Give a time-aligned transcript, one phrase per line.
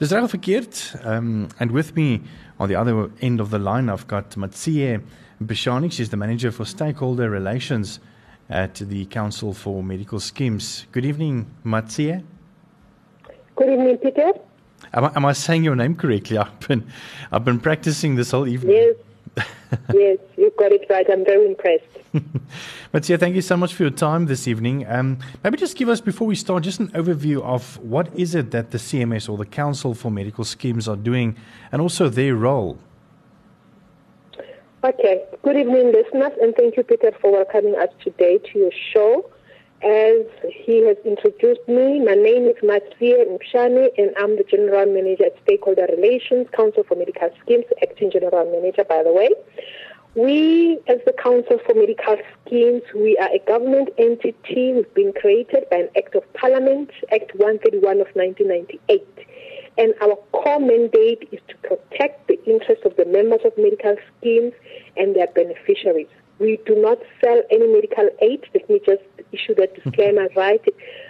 [0.00, 0.76] Dis reg verkeerd.
[1.04, 2.22] Um and with me
[2.58, 5.02] on the other end of the line I've got Matsie
[5.44, 8.00] Bishani, she's the manager for stakeholder relations
[8.48, 10.86] at the Council for Medical Schemes.
[10.92, 12.24] Good evening, Matsie.
[13.56, 14.32] Good evening, Peter.
[14.94, 16.38] Am I, am I saying your name correctly?
[16.44, 16.82] I've been
[17.30, 18.76] I've been practicing this whole evening.
[18.76, 18.96] Yes.
[19.94, 21.06] yes, you've got it right.
[21.10, 21.84] I'm very impressed.
[22.92, 24.86] Matsia, thank you so much for your time this evening.
[24.88, 28.50] Um, maybe just give us, before we start, just an overview of what is it
[28.50, 31.36] that the CMS or the Council for Medical Schemes are doing
[31.70, 32.78] and also their role.
[34.82, 35.24] Okay.
[35.42, 39.30] Good evening, listeners, and thank you, Peter, for welcoming us today to your show.
[39.82, 45.24] As he has introduced me, my name is Matsia Mshani, and I'm the General Manager
[45.24, 49.30] at Stakeholder Relations, Council for Medical Schemes, Acting General Manager, by the way.
[50.14, 54.74] We, as the Council for Medical Schemes, we are a government entity.
[54.74, 59.08] We've been created by an Act of Parliament, Act 131 of 1998.
[59.78, 64.52] And our core mandate is to protect the interests of the members of medical schemes
[64.98, 66.08] and their beneficiaries.
[66.40, 68.46] We do not sell any medical aid.
[68.54, 70.64] Let me just issue that disclaimer right,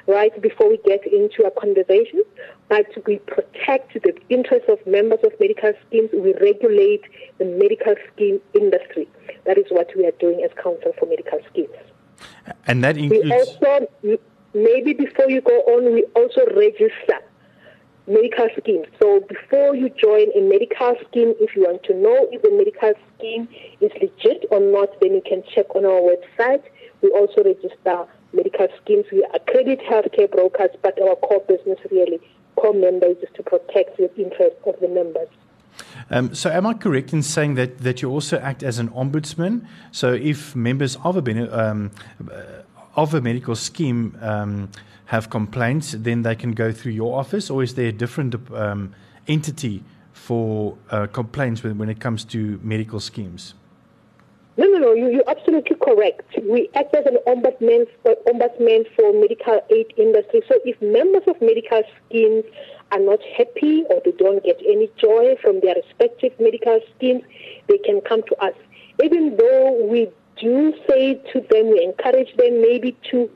[0.06, 2.22] right before we get into our conversation.
[2.68, 6.10] But we protect the interests of members of medical schemes.
[6.12, 7.04] We regulate
[7.38, 9.08] the medical scheme industry.
[9.46, 11.76] That is what we are doing as Council for Medical Schemes.
[12.66, 13.24] And that includes.
[13.24, 13.86] We also,
[14.52, 17.20] maybe before you go on, we also register
[18.06, 18.84] medical scheme.
[19.00, 22.92] So before you join a medical scheme, if you want to know if the medical
[23.16, 23.48] scheme
[23.80, 26.62] is legit or not, then you can check on our website.
[27.02, 29.06] We also register medical schemes.
[29.12, 32.20] We accredit healthcare brokers, but our core business really,
[32.56, 35.28] core members is to protect the interests of the members.
[36.10, 39.66] Um, so, am I correct in saying that, that you also act as an ombudsman?
[39.92, 41.90] So, if members of a, um,
[42.96, 44.70] of a medical scheme um,
[45.06, 48.94] have complaints, then they can go through your office, or is there a different um,
[49.26, 49.82] entity
[50.12, 53.54] for uh, complaints when, when it comes to medical schemes?
[54.56, 54.92] No, no, no.
[54.92, 56.36] You, are absolutely correct.
[56.42, 60.42] We act as an ombudsman for, ombudsman for medical aid industry.
[60.48, 62.44] So if members of medical schemes
[62.92, 67.22] are not happy or they don't get any joy from their respective medical schemes,
[67.68, 68.54] they can come to us.
[69.02, 73.30] Even though we do say to them, we encourage them maybe to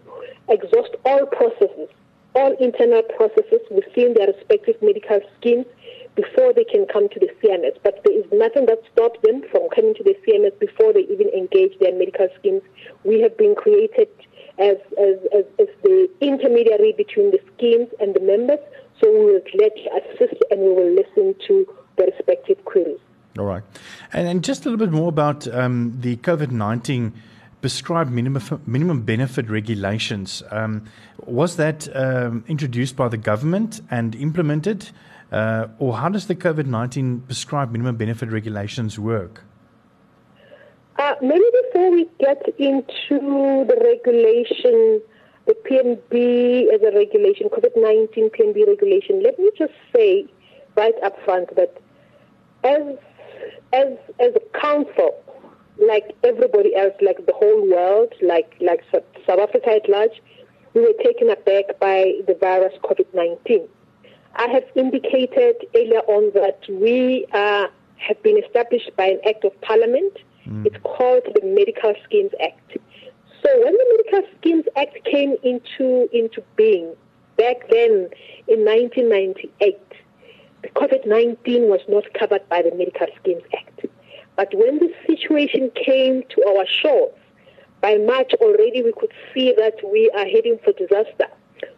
[0.49, 1.89] exhaust all processes,
[2.35, 5.67] all internal processes within their respective medical schemes
[6.17, 7.77] before they can come to the CMS.
[7.83, 11.29] But there is nothing that stops them from coming to the CMS before they even
[11.29, 12.63] engage their medical schemes.
[13.05, 14.09] We have been created
[14.59, 18.61] as, as, as, as the intermediary between the schemes and the members,
[19.03, 21.67] so we will gladly assist and we will listen to
[21.97, 23.01] the respective queries.
[23.39, 23.63] All right.
[24.13, 27.13] And, and just a little bit more about um, the COVID 19
[27.61, 30.43] prescribed minimum, minimum benefit regulations.
[30.51, 30.85] Um,
[31.25, 34.91] was that um, introduced by the government and implemented?
[35.33, 39.43] Uh, or how does the COVID 19 prescribed minimum benefit regulations work?
[40.97, 45.01] Uh, maybe before we get into the regulation,
[45.47, 50.27] the PMB as a regulation, COVID 19 PMB regulation, let me just say
[50.77, 51.81] right up front that
[52.63, 52.97] as,
[53.75, 55.15] as, as a council,
[55.79, 60.23] like everybody else, like the whole world, like like South Africa at large,
[60.75, 63.69] we were taken aback by the virus COVID-19.
[64.37, 69.61] I have indicated earlier on that we uh, have been established by an act of
[69.63, 70.13] parliament.
[70.47, 70.67] Mm.
[70.67, 72.77] It's called the Medical Schemes Act.
[73.43, 76.95] So when the Medical Schemes Act came into into being
[77.37, 78.09] back then
[78.47, 79.79] in 1998,
[80.65, 83.85] the COVID-19 was not covered by the Medical Schemes Act.
[84.35, 87.13] But when the situation came to our shores,
[87.83, 91.29] by March already we could see that we are heading for disaster.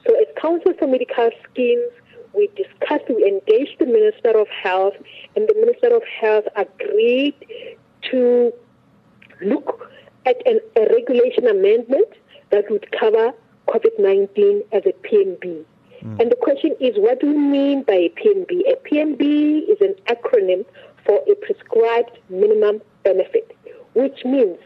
[0.06, 1.90] So as Council for Medical Schemes,
[2.32, 4.94] we discussed, we engaged the Minister of Health,
[5.34, 7.34] and the Minister of Health agreed
[8.12, 8.52] to
[9.42, 9.90] look
[10.26, 12.12] at an, a regulation amendment
[12.50, 13.32] that would cover
[13.66, 15.64] COVID-19 as a PMB.
[16.02, 16.20] Mm.
[16.20, 18.50] And the question is, what do we mean by a PMB?
[18.72, 20.64] A PMB is an acronym
[21.04, 23.56] for a prescribed minimum benefit,
[23.94, 24.58] which means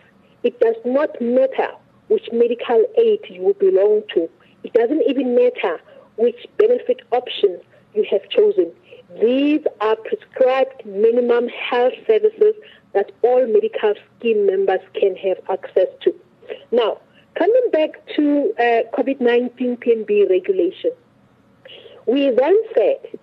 [0.42, 1.70] it does not matter
[2.08, 4.28] which medical aid you belong to.
[4.64, 5.80] It doesn't even matter
[6.16, 7.62] which benefit options
[7.94, 8.72] you have chosen.
[9.20, 12.54] These are prescribed minimum health services
[12.92, 16.14] that all medical scheme members can have access to.
[16.70, 16.98] Now,
[17.36, 20.92] coming back to uh, COVID 19 PMB regulation,
[22.06, 23.18] we then said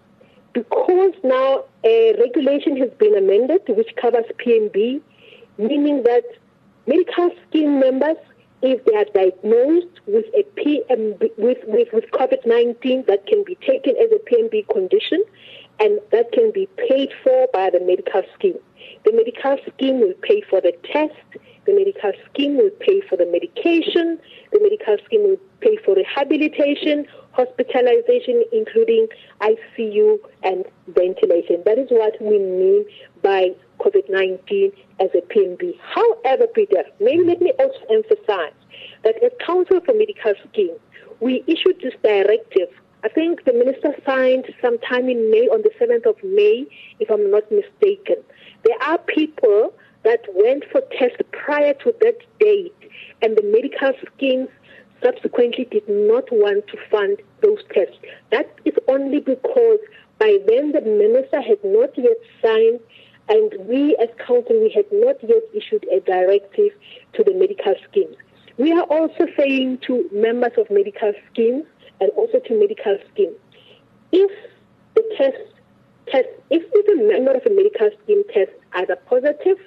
[0.54, 5.02] because now a regulation has been amended which covers PMB,
[5.58, 6.24] meaning that
[6.88, 8.18] medical scheme members
[8.62, 13.96] if they are diagnosed with a PMB, with, with, with COVID-19 that can be taken
[13.98, 15.24] as a PMB condition
[15.80, 18.58] and that can be paid for by the medical scheme.
[19.06, 21.14] The medical scheme will pay for the test,
[21.66, 24.20] the medical scheme will pay for the medication,
[24.52, 29.08] the medical scheme will pay for rehabilitation, hospitalization, including
[29.42, 31.62] ICU and ventilation.
[31.66, 32.86] That is what we mean
[33.22, 35.78] by COVID 19 as a PMB.
[35.80, 38.54] However, Peter, maybe let me also emphasize
[39.04, 40.78] that as Council for Medical Scheme,
[41.20, 42.70] we issued this directive.
[43.04, 46.66] I think the minister signed sometime in May, on the 7th of May,
[47.00, 48.18] if I'm not mistaken.
[48.64, 49.74] There are people
[50.04, 52.76] that went for tests prior to that date,
[53.22, 54.50] and the medical schemes
[55.04, 57.98] subsequently did not want to fund those tests.
[58.32, 59.80] That is only because
[60.18, 62.80] by then the minister had not yet signed
[63.30, 66.72] and we as council we had not yet issued a directive
[67.14, 68.16] to the medical schemes.
[68.58, 71.66] We are also saying to members of medical schemes
[72.00, 73.34] and also to medical scheme.
[74.12, 74.32] if
[74.96, 75.38] the test
[76.12, 79.58] test if the member of a medical scheme tests either positive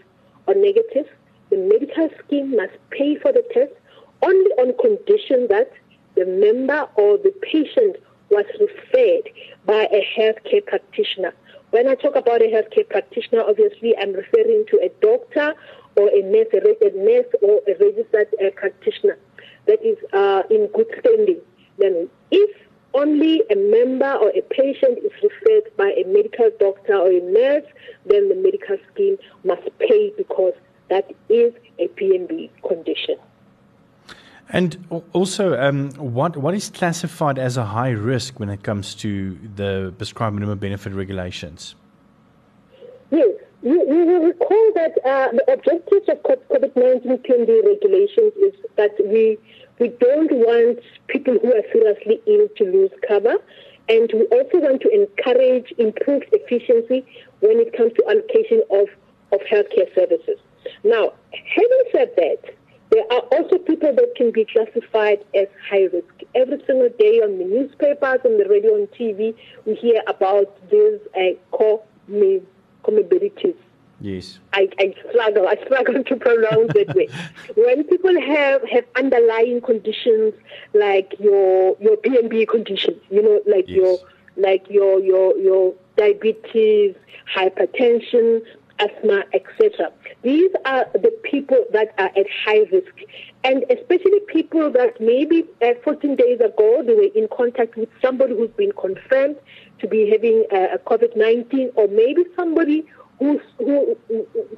[0.46, 1.06] or negative,
[1.50, 3.72] the medical scheme must pay for the test
[4.22, 5.72] only on condition that
[6.16, 7.96] the member or the patient
[8.30, 9.28] was referred
[9.66, 11.34] by a healthcare practitioner.
[11.70, 15.54] When I talk about a healthcare practitioner, obviously I'm referring to a doctor
[15.96, 19.18] or a nurse, a nurse or a registered uh, practitioner
[19.66, 21.40] that is uh, in good standing.
[21.80, 22.50] Then if
[22.94, 27.64] only a member or a patient is referred by a medical doctor or a nurse,
[28.06, 30.54] then the medical scheme must pay because
[30.88, 33.16] that is a PMB condition.
[34.52, 39.38] And also, um, what what is classified as a high risk when it comes to
[39.54, 41.76] the prescribed minimum benefit regulations?
[43.12, 43.28] Yes,
[43.62, 49.38] you, you will recall that uh, the objectives of COVID-19 PMB regulations is that we
[49.80, 50.78] we don't want
[51.08, 53.34] people who are seriously ill to lose cover,
[53.88, 57.04] and we also want to encourage improved efficiency
[57.40, 58.88] when it comes to allocation of,
[59.32, 60.38] of healthcare services.
[60.84, 62.54] Now, having said that,
[62.90, 66.12] there are also people that can be classified as high risk.
[66.34, 69.34] Every single day on the newspapers, on the radio, on TV,
[69.64, 71.38] we hear about these uh,
[72.84, 73.56] comorbidities.
[74.00, 74.38] Yes.
[74.52, 75.46] I, I struggle.
[75.46, 77.08] I struggle to pronounce that way.
[77.54, 80.34] When people have, have underlying conditions
[80.72, 83.76] like your your PMB conditions, you know, like yes.
[83.76, 83.98] your
[84.36, 86.94] like your your your diabetes,
[87.34, 88.42] hypertension,
[88.78, 89.92] asthma, etc.
[90.22, 92.94] These are the people that are at high risk.
[93.44, 98.34] And especially people that maybe uh, 14 days ago they were in contact with somebody
[98.34, 99.36] who's been confirmed
[99.78, 102.86] to be having uh, COVID-19 or maybe somebody
[103.20, 103.96] who's, who,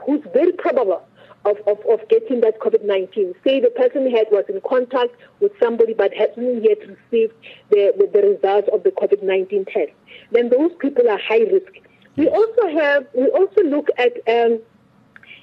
[0.06, 1.05] who's very probable
[1.44, 3.35] of, of, of getting that COVID-19.
[3.44, 7.35] Say the person had was in contact with somebody but hasn't yet received
[7.70, 9.93] the, the, the results of the COVID-19 test.
[10.31, 11.73] Then those people are high risk.
[12.17, 14.61] We also have, we also look at um,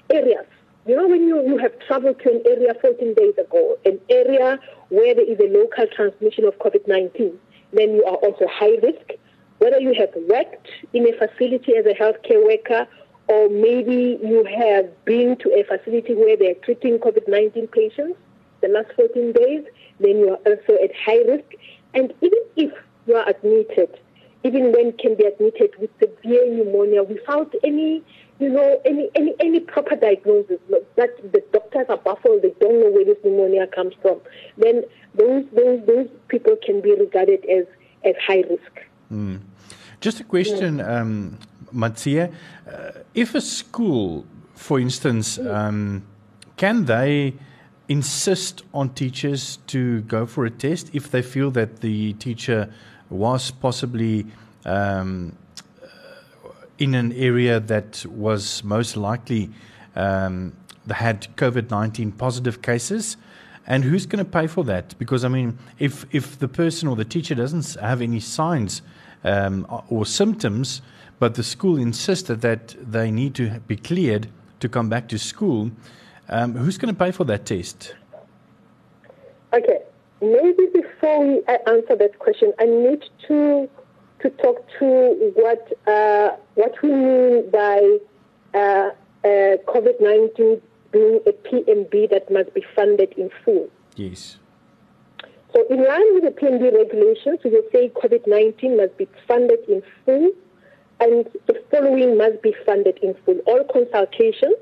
[0.09, 0.45] areas.
[0.85, 4.59] You know, when you, you have traveled to an area 14 days ago, an area
[4.89, 7.35] where there is a local transmission of COVID-19,
[7.73, 9.11] then you are also high risk.
[9.59, 12.87] Whether you have worked in a facility as a healthcare worker
[13.29, 18.17] or maybe you have been to a facility where they're treating COVID-19 patients
[18.61, 19.63] the last 14 days,
[19.99, 21.45] then you are also at high risk.
[21.93, 22.71] And even if
[23.05, 23.99] you are admitted,
[24.43, 28.03] even when can be admitted with severe pneumonia without any,
[28.39, 30.59] you know, any, any, any proper diagnosis,
[30.95, 34.19] that the doctors are baffled, they don't know where this pneumonia comes from,
[34.57, 37.65] then those, those, those people can be regarded as,
[38.03, 38.87] as high risk.
[39.11, 39.41] Mm.
[40.01, 41.37] Just a question, um,
[41.71, 42.31] Matsia.
[42.67, 46.03] Uh, if a school, for instance, um,
[46.57, 47.33] can they
[47.87, 52.71] insist on teachers to go for a test if they feel that the teacher
[53.09, 54.25] was possibly
[54.65, 55.35] um,
[56.77, 59.49] in an area that was most likely
[59.95, 60.53] um,
[60.89, 63.17] had COVID 19 positive cases.
[63.67, 64.97] And who's going to pay for that?
[64.97, 68.81] Because, I mean, if, if the person or the teacher doesn't have any signs
[69.23, 70.81] um, or symptoms,
[71.19, 75.71] but the school insisted that they need to be cleared to come back to school,
[76.29, 77.95] um, who's going to pay for that test?
[79.53, 79.79] Okay.
[80.21, 83.69] Maybe before we answer that question, I need to
[84.19, 87.99] to talk to what uh, what we mean by
[88.53, 88.91] uh, uh,
[89.23, 90.61] COVID nineteen
[90.91, 93.69] being a PMB that must be funded in full.
[93.95, 94.37] Yes.
[95.53, 99.59] So, in line with the PMB regulations, we will say COVID nineteen must be funded
[99.69, 100.31] in full,
[100.99, 104.55] and the following must be funded in full: all consultations,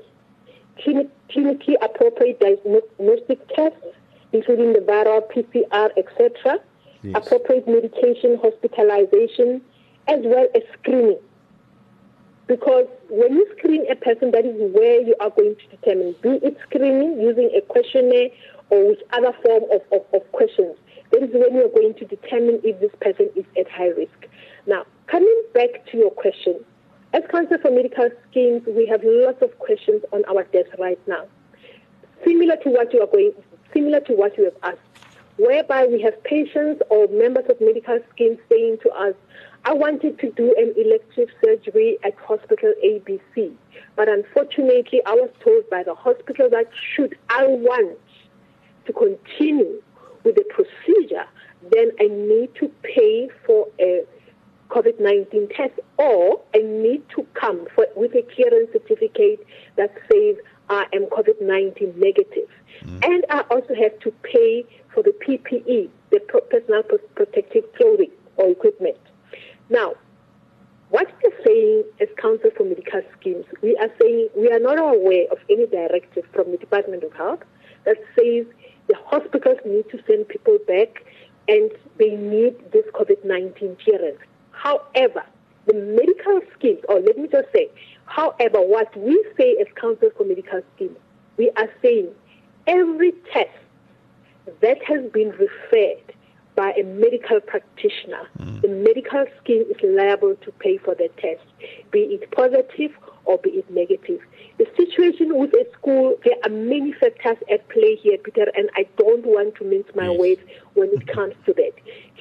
[0.78, 3.84] clinically appropriate diagnostic tests
[4.32, 6.58] including the viral PCR, etc.,
[7.02, 7.14] yes.
[7.14, 9.60] appropriate medication, hospitalization,
[10.06, 11.18] as well as screening.
[12.46, 16.46] Because when you screen a person, that is where you are going to determine, be
[16.46, 18.30] it screening using a questionnaire
[18.70, 20.76] or with other form of, of, of questions.
[21.10, 24.26] That is when you're going to determine if this person is at high risk.
[24.66, 26.64] Now, coming back to your question,
[27.12, 31.24] as Council for Medical Schemes, we have lots of questions on our desk right now,
[32.24, 33.32] similar to what you are going,
[33.72, 38.38] similar to what you have asked, whereby we have patients or members of medical schemes
[38.50, 39.14] saying to us,
[39.64, 43.52] I wanted to do an elective surgery at hospital ABC,
[43.96, 47.98] but unfortunately, I was told by the hospital that should I want
[48.86, 49.82] to continue
[50.24, 51.24] with the procedure,
[51.72, 54.04] then I need to pay for a
[54.68, 59.46] COVID 19 test or I need to come for, with a clearance certificate
[59.76, 60.36] that says
[60.68, 62.48] I am COVID 19 negative.
[62.84, 63.04] Mm.
[63.04, 66.20] And I also have to pay for the PPE, the
[66.50, 66.82] personal
[67.14, 68.98] protective clothing or equipment.
[69.70, 69.94] Now,
[70.90, 75.26] what we're saying as Council for Medical Schemes, we are saying we are not aware
[75.30, 77.40] of any directive from the Department of Health
[77.84, 78.46] that says
[78.88, 81.04] the hospitals need to send people back
[81.46, 84.18] and they need this COVID 19 clearance.
[84.58, 85.22] However,
[85.66, 87.68] the medical schemes, or let me just say,
[88.06, 90.96] however, what we say as Council for Medical Schemes,
[91.36, 92.08] we are saying
[92.66, 93.50] every test
[94.60, 96.14] that has been referred
[96.56, 98.60] by a medical practitioner, mm.
[98.62, 101.44] the medical scheme is liable to pay for the test,
[101.92, 102.90] be it positive
[103.26, 104.20] or be it negative.
[104.58, 108.88] The situation with a school, there are many factors at play here, Peter, and I
[108.96, 110.18] don't want to mince my yes.
[110.18, 110.40] words
[110.74, 111.74] when it comes to that.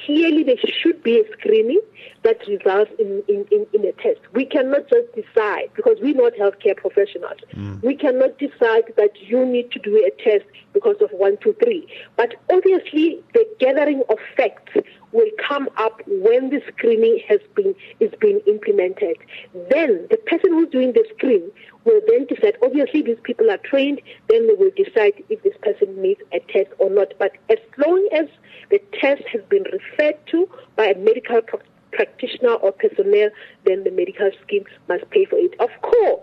[0.06, 1.82] Clearly, there should be a screening
[2.24, 4.20] that results in, in, in, in, a test.
[4.34, 7.82] We cannot just decide, because we're not healthcare professionals, mm.
[7.84, 11.88] we cannot decide that you need to do a test because of one, two, three.
[12.16, 14.74] But obviously, the gathering of facts
[15.12, 19.18] will come up when the screening has been is being implemented.
[19.70, 21.50] Then the person who's doing the screen
[21.86, 22.58] will then decide.
[22.62, 24.02] Obviously, these people are trained.
[24.28, 27.14] Then they will decide if this person needs a test or not.
[27.18, 28.28] But as long as
[28.70, 31.42] the test has been referred to by a medical
[31.92, 33.30] practitioner or personnel,
[33.66, 35.54] then the medical scheme must pay for it.
[35.60, 36.22] Of course,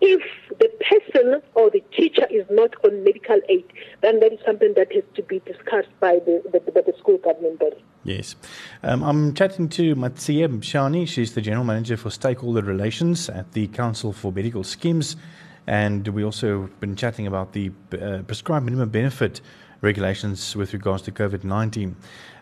[0.00, 0.22] if
[0.58, 3.64] the person or the teacher is not on medical aid,
[4.00, 7.60] then that is something that has to be discussed by the, the, the school government
[7.60, 7.82] body.
[8.04, 8.34] Yes.
[8.82, 11.06] Um, I'm chatting to Matsia Shani.
[11.06, 15.14] She's the General Manager for Stakeholder Relations at the Council for Medical Schemes.
[15.68, 19.40] And we also been chatting about the uh, prescribed minimum benefit
[19.82, 21.94] regulations with regards to COVID 19.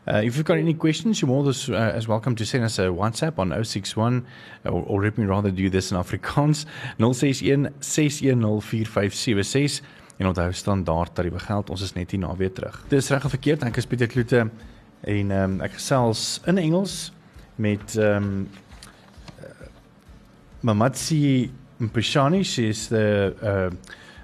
[0.06, 2.78] Uh, if you've got any questions, you're more than uh, as welcome to send us
[2.78, 4.25] a WhatsApp on 061,
[4.64, 6.64] or, or let me rather do this in Afrikaans,
[6.99, 9.80] 061 6104576.
[10.16, 11.70] En onthou standaard tariewe geld.
[11.70, 12.85] Ons is net hier na weer terug.
[12.88, 13.62] Dis reg of verkeerd?
[13.64, 14.50] Ek is Pieter Kloete
[15.09, 17.12] en um, ek gesels in Engels
[17.56, 18.49] met ehm um,
[20.61, 21.49] Mamatsi
[21.80, 23.70] Mpishani, she is the uh,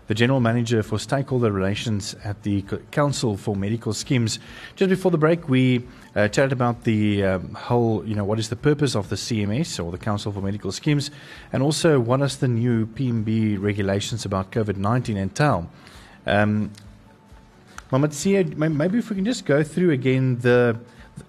[0.07, 4.39] the General Manager for Stakeholder Relations at the Council for Medical Schemes.
[4.77, 5.85] Just before the break, we
[6.15, 9.85] uh, chatted about the um, whole, you know, what is the purpose of the CMS
[9.85, 11.11] or the Council for Medical Schemes,
[11.53, 15.69] and also what does the new PMB regulations about COVID 19 entail.
[16.27, 16.71] Um,
[17.91, 20.79] maybe if we can just go through again the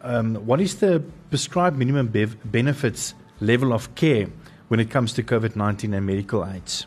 [0.01, 4.27] um, what is the prescribed minimum bev- benefits level of care
[4.67, 6.86] when it comes to COVID 19 and medical aids?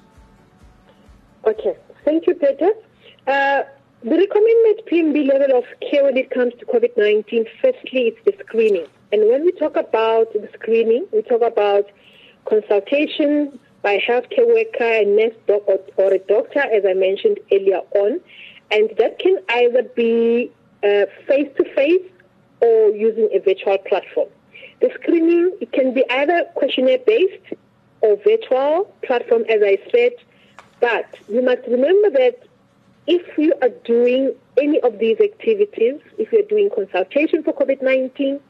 [1.51, 2.71] Okay, thank you, Peter.
[3.27, 3.65] Uh,
[4.05, 8.33] the recommended PMB level of care when it comes to COVID 19, firstly, it's the
[8.47, 8.87] screening.
[9.11, 11.91] And when we talk about the screening, we talk about
[12.45, 17.41] consultation by a healthcare worker, a nurse doc, or, or, a doctor, as I mentioned
[17.51, 18.21] earlier on.
[18.71, 20.53] And that can either be
[21.27, 22.07] face to face
[22.61, 24.29] or using a virtual platform.
[24.81, 27.55] The screening it can be either questionnaire based
[28.03, 30.13] or virtual platform, as I said,
[30.81, 32.41] but you must remember that
[33.07, 38.41] if you are doing any of these activities, if you're doing consultation for COVID 19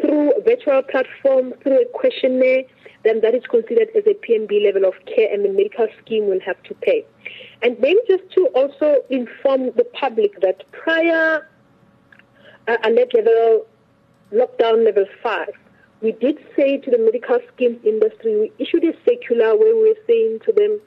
[0.00, 2.62] through a virtual platform, through a questionnaire,
[3.04, 6.40] then that is considered as a PMB level of care and the medical scheme will
[6.40, 7.04] have to pay.
[7.62, 11.48] And maybe just to also inform the public that prior
[12.68, 13.66] uh, alert level,
[14.32, 15.48] lockdown level 5,
[16.00, 20.02] we did say to the medical schemes industry, we issued a circular where we were
[20.06, 20.80] saying to them,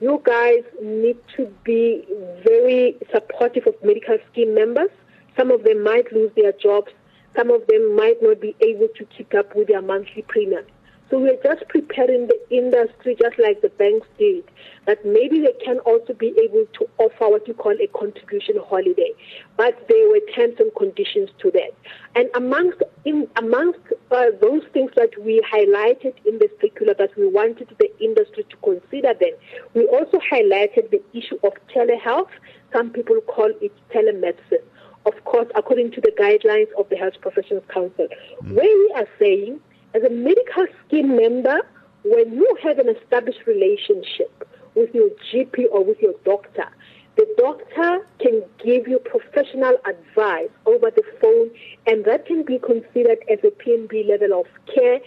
[0.00, 2.04] you guys need to be
[2.46, 4.90] very supportive of medical scheme members.
[5.36, 6.92] Some of them might lose their jobs.
[7.36, 10.64] Some of them might not be able to keep up with their monthly premium.
[11.10, 14.44] So we're just preparing the industry, just like the banks did,
[14.86, 19.12] that maybe they can also be able to offer what you call a contribution holiday.
[19.56, 21.70] But there were terms and conditions to that.
[22.14, 27.26] And amongst in amongst uh, those things that we highlighted in the circular that we
[27.26, 29.32] wanted the industry to consider, then
[29.72, 32.28] we also highlighted the issue of telehealth.
[32.70, 34.64] Some people call it telemedicine.
[35.06, 38.08] Of course, according to the guidelines of the Health Professions Council,
[38.42, 38.52] mm.
[38.52, 39.60] where we are saying
[39.94, 41.60] as a medical scheme member,
[42.04, 46.68] when you have an established relationship with your GP or with your doctor,
[47.16, 51.50] the doctor can give you professional advice over the phone,
[51.86, 55.00] and that can be considered as a PMB level of care,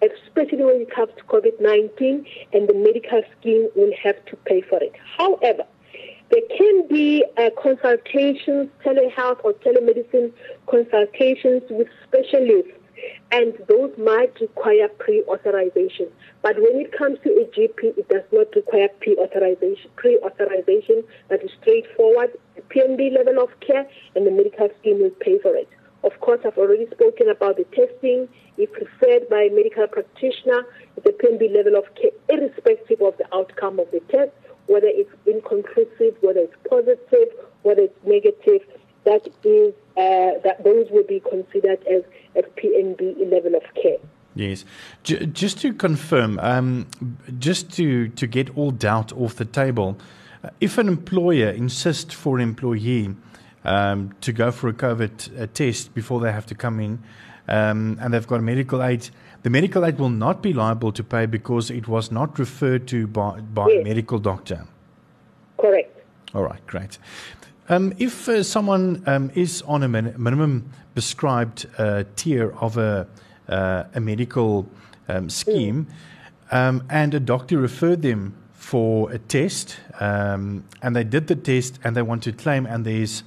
[0.00, 4.60] especially when it comes to COVID 19, and the medical scheme will have to pay
[4.60, 4.92] for it.
[5.18, 5.64] However,
[6.30, 10.32] there can be uh, consultations, telehealth or telemedicine
[10.66, 12.72] consultations with specialists
[13.32, 16.08] and those might require pre-authorization.
[16.42, 19.90] But when it comes to a GP, it does not require pre-authorization.
[19.96, 25.38] Pre-authorization that is straightforward, the PMB level of care, and the medical scheme will pay
[25.38, 25.68] for it.
[26.04, 28.28] Of course, I've already spoken about the testing.
[28.58, 30.64] If referred by a medical practitioner,
[31.02, 34.30] the PMB level of care, irrespective of the outcome of the test,
[34.66, 37.28] whether it's inconclusive, whether it's positive,
[37.62, 38.62] whether it's negative,
[39.04, 42.02] that is uh, that those will be considered as
[42.56, 43.98] PMB level of care.
[44.34, 44.64] Yes.
[45.02, 46.86] J- just to confirm, um,
[47.38, 49.96] just to, to get all doubt off the table,
[50.44, 53.14] uh, if an employer insists for an employee
[53.64, 57.02] um, to go for a COVID uh, test before they have to come in
[57.48, 59.08] um, and they've got a medical aid,
[59.42, 63.06] the medical aid will not be liable to pay because it was not referred to
[63.06, 63.80] by, by yes.
[63.80, 64.66] a medical doctor.
[65.58, 65.92] Correct.
[66.34, 66.98] All right, great.
[67.68, 73.08] Um, if uh, someone um, is on a min- minimum prescribed uh, tier of a,
[73.48, 74.68] uh, a medical
[75.08, 75.88] um, scheme
[76.50, 76.84] mm.
[76.88, 81.96] and a doctor referred them for a test um, and they did the test and
[81.96, 83.24] they want to claim and there's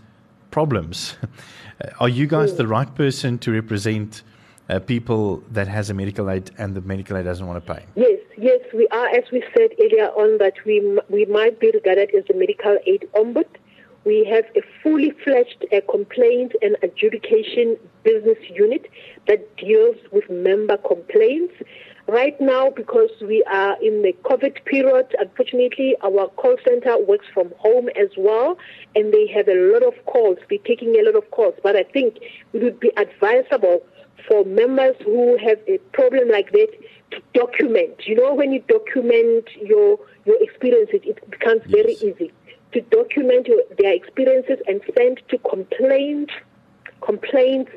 [0.51, 1.15] problems,
[1.99, 4.23] are you guys the right person to represent
[4.69, 7.85] uh, people that has a medical aid and the medical aid doesn't want to pay?
[7.95, 9.07] Yes, yes, we are.
[9.09, 13.07] As we said earlier on, that we we might be regarded as the medical aid
[13.15, 13.47] ombud
[14.05, 18.87] we have a fully fledged uh, complaint and adjudication business unit
[19.27, 21.53] that deals with member complaints.
[22.07, 27.53] Right now, because we are in the COVID period, unfortunately, our call center works from
[27.59, 28.57] home as well,
[28.95, 30.39] and they have a lot of calls.
[30.49, 32.17] We're taking a lot of calls, but I think
[32.53, 33.83] it would be advisable
[34.27, 36.69] for members who have a problem like that
[37.11, 38.07] to document.
[38.07, 41.71] You know, when you document your your experiences, it becomes yes.
[41.71, 42.31] very easy
[42.71, 46.33] to document their experiences and send to complaints,
[47.01, 47.71] complaints,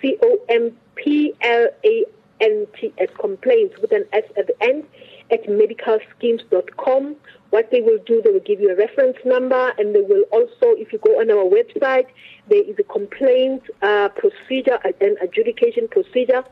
[0.00, 2.04] C O M P L A
[2.40, 4.84] N T S, complaints with an S at the end,
[5.30, 7.16] at medicalschemes.com.
[7.50, 10.74] What they will do, they will give you a reference number, and they will also,
[10.78, 12.06] if you go on our website,
[12.48, 16.44] there is a complaint uh, procedure, an adjudication procedure.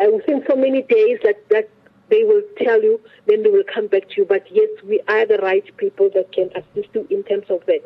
[0.00, 1.70] Uh, within so many days that, that
[2.10, 4.24] they will tell you, then they will come back to you.
[4.24, 7.82] But yes, we are the right people that can assist you in terms of that.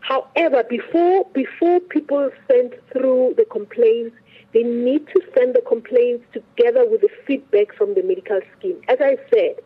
[0.00, 4.16] However, before before people send through the complaints,
[4.52, 8.80] they need to send the complaints together with the feedback from the medical scheme.
[8.88, 9.56] As I said,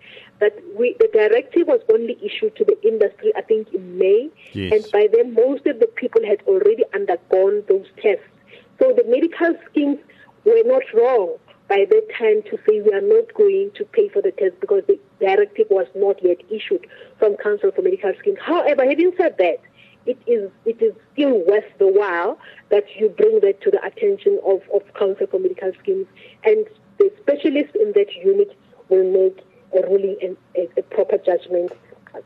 [0.41, 4.73] that we, the directive was only issued to the industry, I think, in May, yes.
[4.73, 8.25] and by then most of the people had already undergone those tests.
[8.81, 9.99] So the medical schemes
[10.45, 11.37] were not wrong
[11.71, 14.83] by that time to say we are not going to pay for the test because
[14.89, 16.85] the directive was not yet issued
[17.17, 18.39] from Council for Medical Schemes.
[18.45, 19.61] However, having said that,
[20.05, 22.39] it is it is still worth the while
[22.71, 26.07] that you bring that to the attention of, of Council for Medical Schemes
[26.43, 26.67] and
[26.99, 28.57] the specialists in that unit
[28.89, 29.39] will make
[29.73, 31.71] a ruling and a, a proper judgment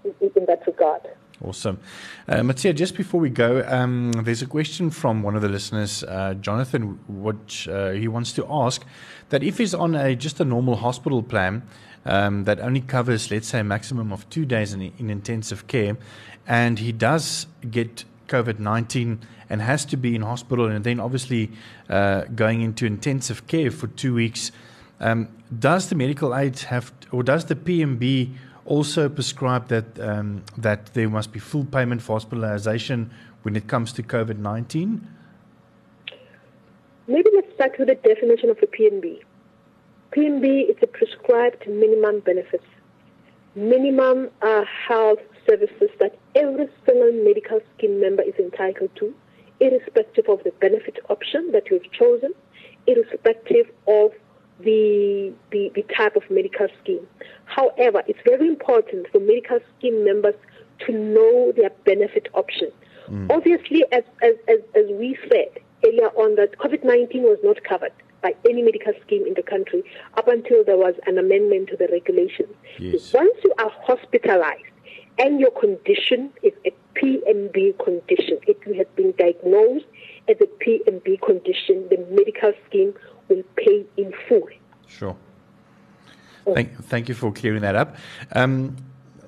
[0.04, 1.02] in, in that regard.
[1.44, 1.78] Awesome.
[2.26, 6.02] Uh, Mattia, just before we go, um, there's a question from one of the listeners,
[6.04, 8.82] uh, Jonathan, which uh, he wants to ask
[9.28, 11.62] that if he's on a just a normal hospital plan
[12.06, 15.98] um, that only covers, let's say, a maximum of two days in, in intensive care,
[16.46, 21.50] and he does get COVID 19 and has to be in hospital and then obviously
[21.90, 24.50] uh, going into intensive care for two weeks,
[25.00, 25.28] um,
[25.58, 28.32] does the medical aid have, or does the PMB
[28.66, 33.10] also prescribe that um, that there must be full payment for hospitalization
[33.42, 35.06] when it comes to COVID nineteen?
[37.06, 39.20] Maybe let's start with the definition of a PMB.
[40.12, 42.64] PMB is a prescribed minimum benefits,
[43.54, 49.14] minimum uh, health services that every single medical scheme member is entitled to,
[49.60, 52.32] irrespective of the benefit option that you've chosen,
[52.86, 54.12] irrespective of
[54.60, 57.06] the, the, the type of medical scheme.
[57.46, 60.34] However, it's very important for medical scheme members
[60.86, 62.70] to know their benefit option.
[63.08, 63.30] Mm.
[63.30, 67.92] Obviously, as, as, as, as we said earlier on, that COVID 19 was not covered
[68.22, 69.84] by any medical scheme in the country
[70.16, 72.48] up until there was an amendment to the regulations.
[72.78, 73.12] Yes.
[73.12, 74.64] Once you are hospitalized
[75.18, 79.84] and your condition is a PMB condition, if you have been diagnosed
[80.28, 82.94] as a PMB condition, the medical scheme
[83.28, 84.48] will pay in full.
[84.86, 85.16] Sure.
[86.52, 87.96] Thank, thank you for clearing that up.
[88.32, 88.76] Um,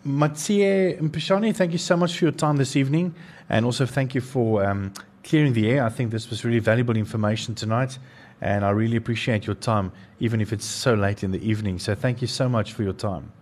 [0.07, 3.15] Matsie Mpishani, thank you so much for your time this evening.
[3.49, 4.93] And also thank you for um,
[5.25, 5.85] clearing the air.
[5.85, 7.99] I think this was really valuable information tonight.
[8.41, 11.79] And I really appreciate your time, even if it's so late in the evening.
[11.79, 13.33] So thank you so much for your time.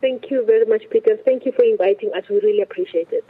[0.00, 1.18] Thank you very much, Peter.
[1.24, 2.24] Thank you for inviting us.
[2.30, 3.24] We really appreciate it.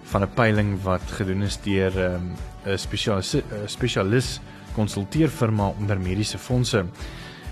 [0.09, 2.25] van 'n peiling wat gedoen is deur ehm,
[2.65, 4.39] 'n um, spesialis spesialis
[4.73, 6.85] konsulteerfirma onder mediese fondse.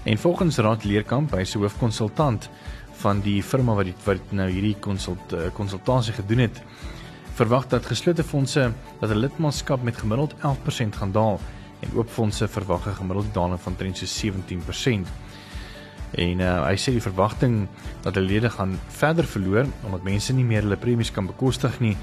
[0.04, 2.50] En volgens Raad Leerkamp, hy se hoofkonsultant
[2.91, 6.62] van die firma wat die, wat nou hierdie konsult konsultasie gedoen het,
[7.38, 11.39] verwag dat geslote fondse dat 'n lidmaatskap met gemiddeld 11% gaan daal
[11.80, 15.08] en oop fondse verwag 'n gemiddelde daling van omtrent so 17%.
[16.12, 17.65] En uh, hy sê die verwagting
[18.06, 21.98] dat hulle lede gaan verder verloor omdat mense nie meer hulle premies kan bekostig nie,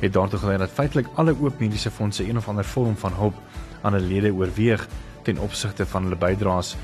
[0.00, 3.36] het daartoe gelei dat feitelik alle oop mediese fondse een of ander vorm van hulp
[3.82, 4.86] aan hulle lede oorweeg
[5.22, 6.76] ten opsigte van hulle bydraes.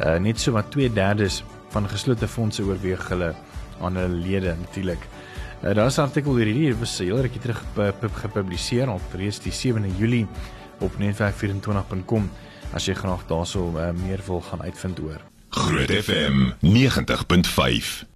[0.00, 1.42] Uh, net so wat 2/3
[1.72, 3.34] van geslote fondse oorweeg hulle
[3.80, 5.04] aan hulle lede natuurlik.
[5.62, 7.62] Uh, daar is 'n artikel hierdie hier was heel rukkie terug
[8.12, 10.26] gepubliseer op reeds die 7de Julie
[10.80, 12.30] op netwerk24.com
[12.72, 15.31] as jy graag daarso uh, meer wil gaan uitvind oor.
[15.52, 18.06] Groot FM 90.5